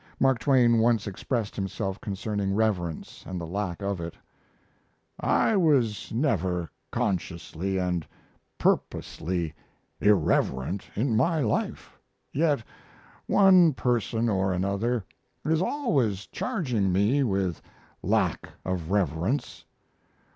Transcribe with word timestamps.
Mark 0.19 0.39
Twain 0.39 0.79
once 0.79 1.05
expressed 1.05 1.55
himself 1.55 2.01
concerning 2.01 2.55
reverence 2.55 3.23
and 3.27 3.39
the 3.39 3.45
lack 3.45 3.83
of 3.83 4.01
it: 4.01 4.15
"I 5.19 5.55
was 5.55 6.11
never 6.11 6.71
consciously 6.89 7.77
and 7.77 8.07
purposely 8.57 9.53
irreverent 9.99 10.89
in 10.95 11.15
my 11.15 11.41
life, 11.41 11.99
yet 12.33 12.63
one 13.27 13.73
person 13.73 14.27
or 14.27 14.51
another 14.51 15.05
is 15.45 15.61
always 15.61 16.25
charging 16.25 16.91
me 16.91 17.21
with 17.21 17.59
a 18.03 18.07
lack 18.07 18.49
of 18.65 18.89
reverence. 18.89 19.65